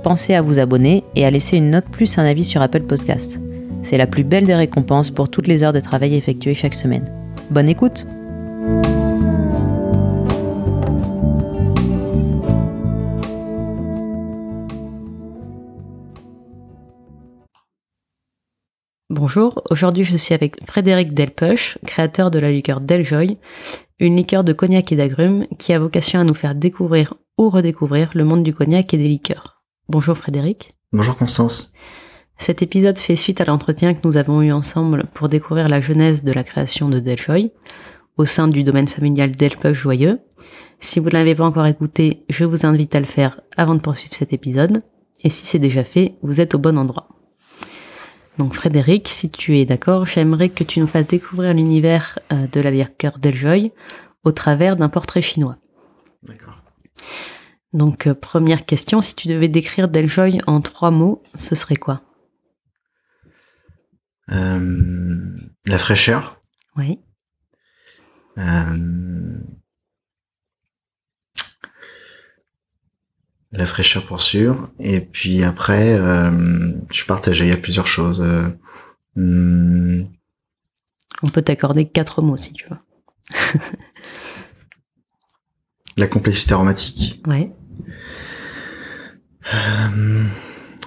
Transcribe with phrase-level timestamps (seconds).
[0.00, 3.40] pensez à vous abonner et à laisser une note plus un avis sur Apple Podcast.
[3.82, 7.12] C'est la plus belle des récompenses pour toutes les heures de travail effectuées chaque semaine.
[7.50, 8.06] Bonne écoute
[19.12, 23.38] Bonjour, aujourd'hui je suis avec Frédéric Delpeuch, créateur de la liqueur Deljoy,
[23.98, 28.12] une liqueur de cognac et d'agrumes qui a vocation à nous faire découvrir ou redécouvrir
[28.14, 29.59] le monde du cognac et des liqueurs.
[29.90, 30.76] Bonjour Frédéric.
[30.92, 31.72] Bonjour Constance.
[32.36, 36.22] Cet épisode fait suite à l'entretien que nous avons eu ensemble pour découvrir la genèse
[36.22, 37.50] de la création de Deljoy
[38.16, 40.20] au sein du domaine familial Delpeuch Joyeux.
[40.78, 43.80] Si vous ne l'avez pas encore écouté, je vous invite à le faire avant de
[43.80, 44.84] poursuivre cet épisode.
[45.24, 47.08] Et si c'est déjà fait, vous êtes au bon endroit.
[48.38, 52.60] Donc Frédéric, si tu es d'accord, j'aimerais que tu nous fasses découvrir l'univers euh, de
[52.60, 53.72] la liqueur Deljoy
[54.22, 55.56] au travers d'un portrait chinois.
[56.22, 56.62] D'accord.
[57.72, 62.02] Donc, euh, première question, si tu devais décrire Deljoy en trois mots, ce serait quoi?
[64.32, 66.40] Euh, la fraîcheur,
[66.76, 67.00] Oui.
[68.38, 69.38] euh,
[73.52, 74.70] la fraîcheur pour sûr.
[74.78, 77.46] Et puis après, euh, je suis partagé.
[77.46, 78.20] Il y a plusieurs choses.
[79.16, 80.08] Hum,
[81.22, 82.76] On peut t'accorder quatre mots si tu veux.
[85.96, 87.52] la complexité aromatique Ouais.
[89.54, 90.24] Euh,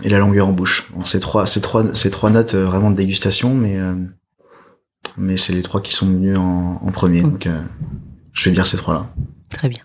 [0.03, 0.91] et la longueur en bouche.
[0.93, 3.95] Bon, c'est trois, c'est trois, c'est trois notes euh, vraiment de dégustation, mais euh,
[5.17, 7.21] mais c'est les trois qui sont venus en, en premier.
[7.23, 7.31] Ok.
[7.31, 7.61] Donc, euh,
[8.33, 9.13] je vais dire ces trois-là.
[9.49, 9.81] Très bien.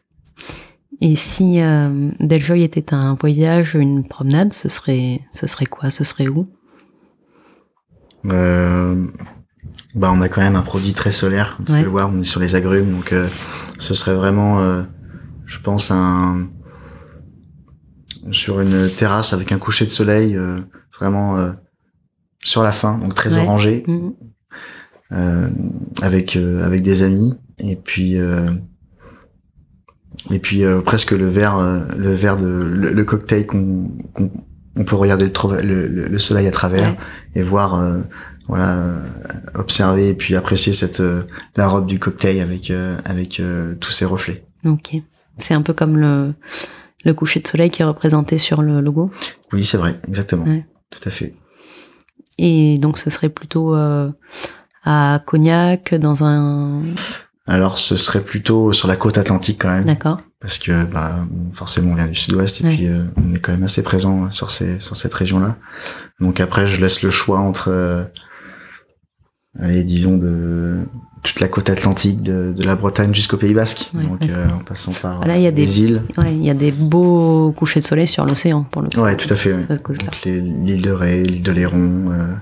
[1.00, 5.90] Et si euh, Deljoy était un voyage, une promenade, ce serait, ce serait quoi?
[5.90, 6.48] Ce serait où?
[8.26, 9.06] Euh,
[9.94, 11.54] bah, on a quand même un produit très solaire.
[11.56, 11.78] Comme tu Ouais.
[11.80, 13.28] peux le voir, on est sur les agrumes, donc euh,
[13.78, 14.84] ce serait vraiment,
[15.46, 16.48] je pense, un
[18.30, 20.56] sur une terrasse avec un coucher de soleil, euh,
[20.98, 21.50] vraiment euh,
[22.42, 23.40] sur la fin, donc très Ouais.
[23.42, 24.12] orangé, Mhm.
[25.12, 25.48] euh,
[26.02, 28.50] avec euh, avec des amis, et puis euh,
[30.30, 34.30] et puis euh, presque le verre, euh, le verre de le, le cocktail qu'on qu'on
[34.76, 36.98] on peut regarder le, le, le- le soleil à travers Ouais.
[37.34, 37.98] et voir euh,
[38.48, 38.84] voilà
[39.54, 41.22] observer et puis apprécier cette euh,
[41.56, 43.42] la robe du cocktail avec euh, avec
[43.80, 44.44] tous ses reflets.
[44.64, 44.96] Ok.
[45.38, 46.32] C'est un peu comme le,
[47.04, 49.10] le coucher de soleil qui est représenté sur le logo.
[49.52, 50.44] Oui, c'est vrai, exactement.
[50.44, 50.66] Ouais.
[50.90, 51.34] Tout à fait.
[52.38, 54.10] Et donc ce serait plutôt euh,
[54.84, 56.80] à Cognac, dans un...
[57.46, 60.20] Alors ce serait plutôt sur la côte atlantique quand même D'accord.
[60.38, 62.74] parce que bah forcément on vient du sud-ouest et Ouais.
[62.76, 65.56] puis euh, on est quand même assez présent sur ces sur cette région-là.
[66.20, 68.04] Donc après je laisse le choix entre euh,
[69.58, 70.76] allez disons de
[71.22, 73.90] toute la côte atlantique de, de la Bretagne jusqu'au Pays Basque.
[73.94, 74.28] Ouais, Donc ouais.
[74.30, 76.02] euh, en passant par Là, il y a euh, des- les îles.
[76.16, 79.00] Ouais, il y a des beaux couchers de soleil sur l'océan, pour le coup.
[79.00, 79.54] Ouais, tout à fait.
[80.26, 82.34] l'île de Ré, l'île de Léron, euh,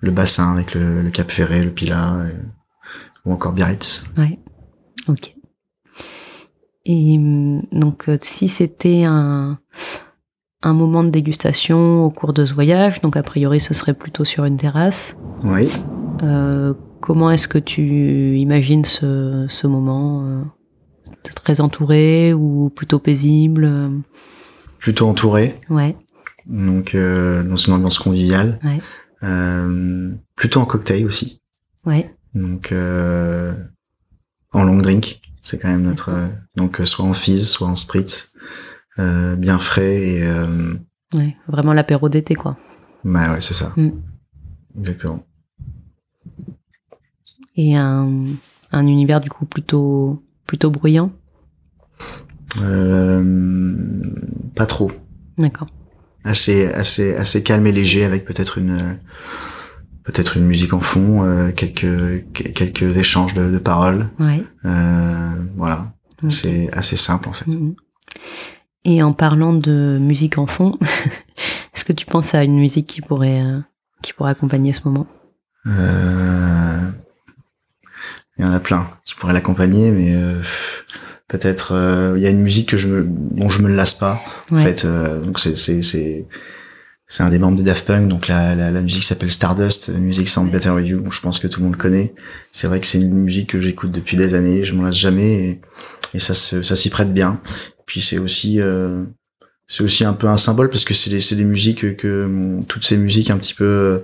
[0.00, 2.32] le bassin avec le, le Cap Ferré, le Pilat, euh,
[3.24, 4.04] ou encore Biarritz.
[4.16, 4.38] Ouais.
[5.08, 5.34] Ok.
[6.90, 7.18] Et
[7.72, 9.58] donc, si c'était un,
[10.62, 14.24] un moment de dégustation au cours de ce voyage, donc a priori ce serait plutôt
[14.24, 15.68] sur une terrasse, Oui.
[16.22, 16.72] euh,
[17.08, 20.42] comment est-ce que tu imagines ce, ce moment euh,
[21.34, 23.90] Très entouré ou plutôt paisible?
[24.78, 25.96] Plutôt entouré, Ouais,
[26.46, 28.58] donc euh, dans une ambiance conviviale.
[28.62, 28.80] Ouais.
[29.22, 31.40] Euh, plutôt en cocktail aussi.
[31.86, 33.54] ouais, Donc euh,
[34.52, 38.34] en long drink, c'est quand même notre euh, donc soit en fizz, soit en spritz,
[38.98, 40.74] euh, bien frais et euh,
[41.14, 41.36] ouais.
[41.48, 42.58] Vraiment l'apéro d'été, quoi.
[43.02, 43.72] bah ouais c'est ça.
[43.76, 43.90] Mm.
[44.78, 45.24] Exactement.
[47.58, 48.08] Et un,
[48.72, 51.10] un univers du coup plutôt, plutôt bruyant.
[52.62, 54.02] Euh,
[54.54, 54.90] pas trop.
[55.38, 55.68] D'accord.
[56.24, 58.98] assez assez assez calme et léger avec peut-être une
[60.02, 61.82] peut-être une musique en fond euh, quelques
[62.32, 64.42] que- quelques échanges de, de paroles Ouais.
[64.64, 65.92] euh, voilà
[66.28, 67.74] c'est assez simple en fait Mhm.
[68.84, 70.78] Et en parlant de musique en fond,
[71.74, 73.42] est-ce que tu penses à une musique qui pourrait,
[74.02, 75.06] qui pourrait accompagner ce moment?
[75.66, 76.80] Euh,
[78.38, 80.40] il y en a plein qui pourraient l'accompagner mais euh,
[81.28, 84.20] peut-être euh, il y a une musique que je me, dont je me lasse pas
[84.50, 86.26] en fait euh, donc c'est c'est c'est
[87.10, 90.28] c'est un des membres des Daft Punk, donc la, la, la musique s'appelle Stardust, Music
[90.28, 92.12] Sound Better With You, je pense que tout le monde connaît.
[92.52, 95.34] C'est vrai que c'est une musique que j'écoute depuis des années, je m'en lasse jamais,
[95.36, 95.60] et,
[96.12, 97.40] et ça, ça s'y prête bien.
[97.86, 99.04] Puis c'est aussi, euh,
[99.66, 102.84] c'est aussi un peu un symbole parce que c'est des, c'est des musiques que, toutes
[102.84, 103.98] ces musiques un petit peu, euh,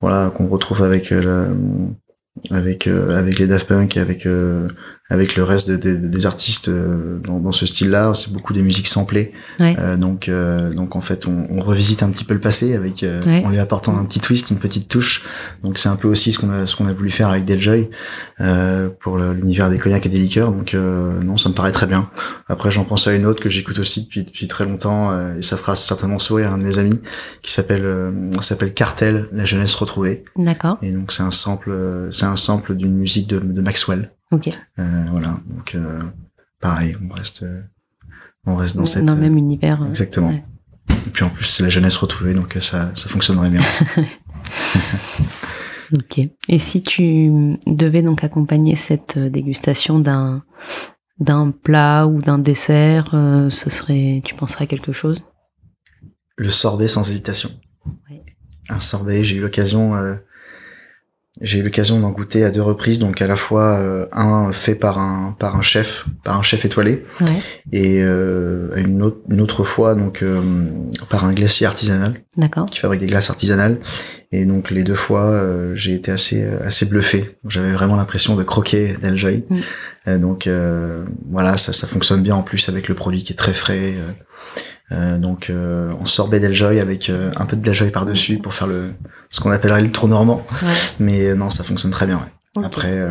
[0.00, 1.54] voilà, qu'on retrouve avec euh,
[2.50, 4.26] avec avec les Daft Punk et avec
[5.10, 8.12] avec le reste des artistes euh, dans, dans ce style-là.
[8.14, 9.32] C'est beaucoup des musiques samplées.
[9.58, 13.04] Euh, donc, euh, donc en fait, on, on, revisite un petit peu le passé avec,
[13.26, 15.24] en lui apportant un petit twist, une petite touche.
[15.64, 17.88] Donc c'est un peu aussi ce qu'on a, ce qu'on a voulu faire avec Deljoy
[19.00, 20.52] pour l'univers des cognacs et des liqueurs.
[20.52, 22.10] Donc non, ça me paraît très bien.
[22.48, 25.56] Après, j'en pense à une autre que j'écoute aussi depuis depuis très longtemps et ça
[25.56, 27.00] fera certainement sourire un de mes amis
[27.42, 30.24] qui s'appelle s'appelle Cartel, la jeunesse retrouvée.
[30.36, 30.78] D'accord.
[30.82, 31.74] Et donc c'est un sample,
[32.10, 34.10] c'est un sample d'une musique de, de Maxwell.
[34.30, 34.48] Ok.
[34.78, 36.02] Euh, voilà, donc euh,
[36.60, 37.46] pareil, on reste,
[38.44, 39.82] on reste dans, cette dans le même univers.
[39.82, 40.30] Euh, exactement.
[40.30, 43.60] Et puis en plus, c'est la jeunesse retrouvée, donc ça, ça fonctionnerait bien.
[45.92, 46.28] ok.
[46.48, 50.42] Et si tu devais donc accompagner cette dégustation d'un
[51.18, 55.24] d'un plat ou d'un dessert, ce serait, tu penserais à quelque chose?
[56.36, 57.50] Le sorbet sans hésitation.
[58.08, 58.22] Ouais.
[58.68, 59.94] Un sorbet, j'ai eu l'occasion
[61.40, 64.74] j'ai eu l'occasion d'en goûter à deux reprises, donc à la fois euh, un fait
[64.74, 67.40] par un par un chef, par un chef étoilé, ouais.
[67.70, 70.40] et euh, une, autre, une autre fois donc euh,
[71.08, 72.22] par un glacier artisanal,
[72.66, 73.78] qui fabrique des glaces artisanales.
[74.30, 77.38] Et donc les deux fois, euh, j'ai été assez assez bluffé.
[77.48, 79.44] J'avais vraiment l'impression de croquer d'Eljoy.
[79.48, 80.18] Mm.
[80.18, 80.48] donc
[81.30, 83.94] voilà, ça ça fonctionne bien en plus avec le produit qui est très frais.
[84.90, 88.54] Euh, donc euh, on sorbet d'Eljoy avec euh, un peu de Deljoy par dessus pour
[88.54, 88.94] faire le
[89.28, 90.46] ce qu'on appellerait le trou normand.
[90.62, 90.68] Ouais.
[90.98, 92.18] Mais non, ça fonctionne très bien.
[92.18, 92.24] Ouais.
[92.56, 92.66] Okay.
[92.66, 93.08] Après,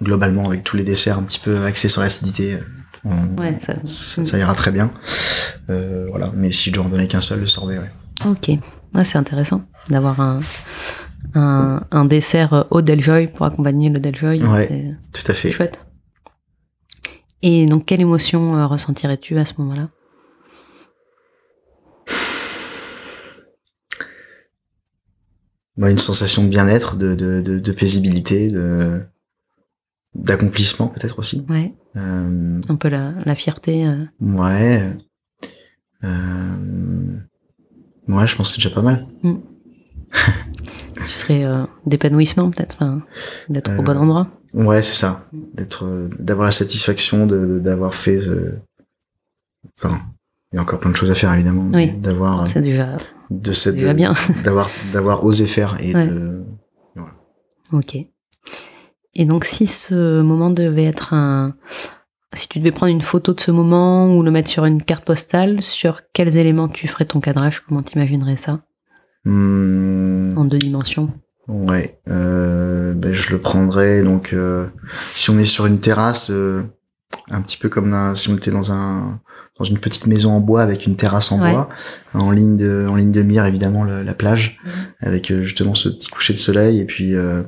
[0.00, 2.58] globalement avec tous les desserts un petit peu axés sur l'acidité,
[3.36, 3.74] ouais, ça...
[3.84, 4.38] Ça, ça...
[4.38, 4.92] ira très bien.
[5.68, 6.32] voilà.
[6.34, 7.78] Mais si je dois en donner qu'un seul, le sorbet.
[7.78, 7.90] Ouais.
[8.24, 8.48] Ok.
[8.94, 10.40] Ouais, c'est intéressant d'avoir un,
[11.34, 14.42] un, un, dessert au Deljoy pour accompagner le Deljoy.
[14.44, 15.50] Ouais, tout à fait.
[15.50, 15.80] Chouette.
[17.42, 19.88] Et donc, quelle émotion ressentirais-tu à ce moment-là?
[25.76, 29.02] Bah, une sensation de bien-être, de, de, de, de, paisibilité, de
[30.14, 31.44] d'accomplissement peut-être aussi.
[31.48, 31.74] Ouais.
[31.96, 32.60] Euh...
[32.68, 33.84] Un peu la, la fierté.
[33.84, 34.04] Euh...
[34.20, 34.92] Ouais.
[36.04, 37.18] Euh...
[38.06, 39.06] Ouais, je pense que c'est déjà pas mal.
[39.22, 39.34] Mm.
[41.06, 43.02] tu serais euh, d'épanouissement peut-être, enfin,
[43.48, 44.28] d'être au bon endroit.
[44.52, 45.26] Ouais, c'est ça.
[45.54, 48.20] D'être, d'avoir la satisfaction de d'avoir fait.
[49.76, 50.00] Enfin,
[50.52, 51.68] il y a encore plein de choses à faire évidemment.
[51.72, 51.92] Oui.
[51.94, 52.46] D'avoir.
[52.46, 52.96] C'est déjà
[53.30, 53.76] de cette
[54.42, 56.08] d'avoir d'avoir osé faire et ouais.
[56.08, 56.44] de
[56.94, 57.12] voilà.
[57.72, 57.96] Ok.
[59.14, 61.54] Et donc si ce moment devait être un
[62.32, 65.04] si tu devais prendre une photo de ce moment ou le mettre sur une carte
[65.04, 67.60] postale, sur quels éléments tu ferais ton cadrage?
[67.60, 68.60] Comment t'imaginerais ça?
[69.24, 70.30] Mmh.
[70.36, 71.12] En deux dimensions.
[71.46, 74.66] Ouais, euh, ben je le prendrais donc euh,
[75.14, 76.62] si on est sur une terrasse, euh,
[77.30, 79.20] un petit peu comme un, si on était dans un
[79.58, 81.52] dans une petite maison en bois avec une terrasse en ouais.
[81.52, 81.68] bois,
[82.12, 84.68] en ligne de en ligne de mire évidemment le, la plage, mmh.
[85.00, 87.42] avec euh, justement ce petit coucher de soleil et puis euh,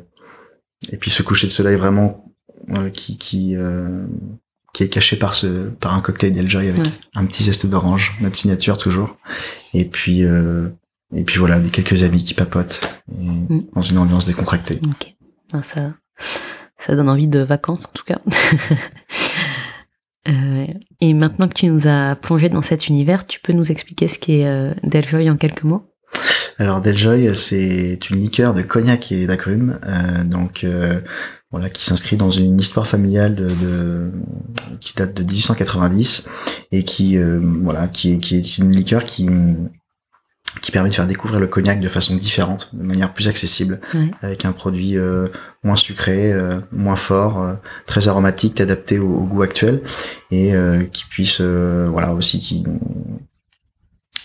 [0.91, 2.33] et puis ce coucher de soleil vraiment
[2.77, 3.57] euh, qui qui
[4.73, 6.93] qui est caché par ce par un cocktail d'Eljoy avec ouais.
[7.15, 9.17] un petit zeste d'orange, notre signature toujours,
[9.75, 10.23] et puis
[11.15, 13.59] et puis voilà des quelques amis qui papotent mmh.
[13.75, 14.81] dans une ambiance décontractée.
[14.85, 15.15] Ok,
[15.53, 15.95] ah, ça
[16.79, 18.21] ça donne envie de vacances en tout cas.
[20.29, 20.67] Euh,
[21.01, 24.19] et maintenant que tu nous as plongé dans cet univers, tu peux nous expliquer ce
[24.19, 25.83] qu'est euh, Deljoy en quelques mots?
[26.59, 31.01] Alors Deljoy, c'est une liqueur de cognac et d'agrumes, euh, donc euh,
[31.51, 34.11] voilà, qui s'inscrit dans une histoire familiale de, de,
[34.81, 36.29] qui date de 1890
[36.73, 39.29] et qui euh, voilà, qui qui est une liqueur qui
[40.61, 44.11] qui permet de faire découvrir le cognac de façon différente, de manière plus accessible, ouais.
[44.23, 45.29] avec un produit euh,
[45.63, 47.55] moins sucré, euh, moins fort, euh,
[47.87, 49.83] très aromatique, adapté au, au goût actuel,
[50.31, 52.65] et euh, qui puisse, euh, voilà, aussi qui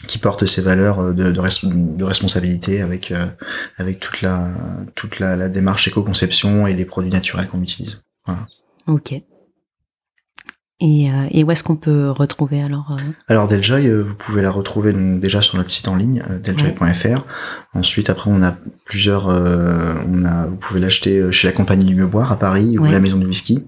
[0.07, 3.13] qui porte ses valeurs de, de, res de responsabilité avec
[3.77, 4.51] avec toute la
[4.95, 8.03] toute la, la démarche éco-conception et les produits naturels qu'on utilise.
[8.25, 8.47] Voilà.
[8.87, 9.13] Ok.
[10.83, 13.01] Et, euh, et, où est-ce qu'on peut retrouver alors euh...
[13.27, 16.81] Alors Deljoy, euh, vous pouvez la retrouver donc, déjà sur notre site en ligne deljoy.fr.
[16.81, 17.15] Ouais.
[17.75, 19.29] Ensuite, après, on a plusieurs.
[19.29, 22.99] Euh, on a, vous pouvez l'acheter chez la compagnie du Meuboire à Paris ou la
[22.99, 23.67] Maison du Whisky.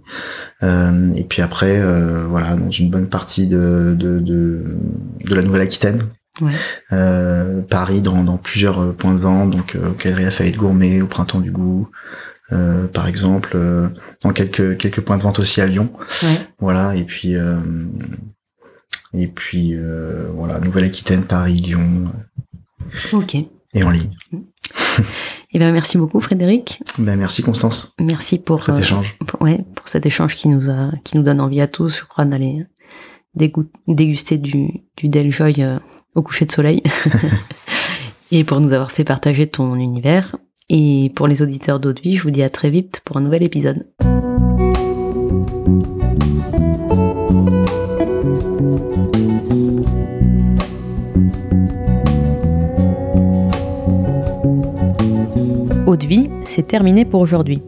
[0.63, 1.79] Euh, et puis après,
[2.27, 4.63] voilà, dans une bonne partie de de, de,
[5.23, 5.99] de la Nouvelle-Aquitaine.
[6.41, 7.61] Ouais.
[7.69, 11.41] Paris dans, dans plusieurs points de vente, donc euh, au Galerie Lafayette Gourmet, au Printemps
[11.41, 11.87] du Goût.
[12.53, 13.89] Euh, par exemple, euh,
[14.21, 15.89] dans quelques quelques points de vente aussi à Lyon.
[16.23, 16.37] Ouais.
[16.59, 17.57] Voilà, et puis euh,
[19.13, 19.75] et puis
[20.35, 22.11] voilà, Nouvelle-Aquitaine, Paris, Lyon.
[23.11, 23.35] Ok.
[23.35, 24.11] Et en ligne.
[25.53, 26.81] Eh bien, merci beaucoup, Frédéric.
[26.99, 27.93] Ben, merci, Constance.
[27.99, 29.15] Merci pour, pour cet euh, échange.
[29.25, 32.03] pour- ouais, pour cet échange qui nous a, qui nous donne envie à tous, je
[32.05, 32.65] crois, d'aller
[33.87, 34.67] déguster du,
[34.97, 35.79] du Deljoy euh,
[36.15, 36.83] au coucher de soleil.
[38.31, 40.35] Et pour nous avoir fait partager ton univers.
[40.69, 43.85] Et pour les auditeurs d'Eau je vous dis à très vite pour un nouvel épisode.
[55.85, 55.97] Eau
[56.45, 57.61] c'est terminé pour aujourd'hui.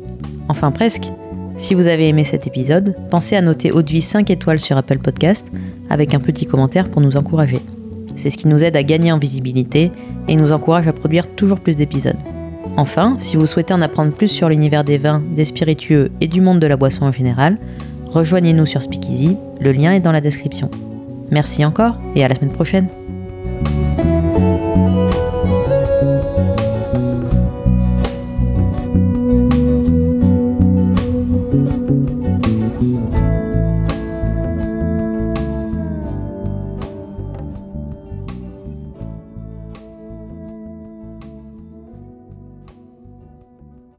[0.47, 1.11] Enfin presque.
[1.57, 4.77] Si vous avez aimé cet épisode, pensez à noter Eau de vie 5 étoiles sur
[4.77, 5.51] Apple Podcast
[5.89, 7.59] avec un petit commentaire pour nous encourager.
[8.15, 9.91] C'est ce qui nous aide à gagner en visibilité
[10.27, 12.17] et nous encourage à produire toujours plus d'épisodes.
[12.77, 16.41] Enfin, si vous souhaitez en apprendre plus sur l'univers des vins, des spiritueux et du
[16.41, 17.57] monde de la boisson en général,
[18.07, 20.69] rejoignez-nous sur Speakeasy, le lien est dans la description.
[21.31, 22.87] Merci encore et à la semaine prochaine.